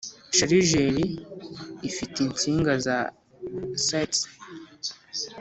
[0.37, 1.05] Sharijeri
[1.89, 2.97] ifite insinga za
[3.85, 4.19] cites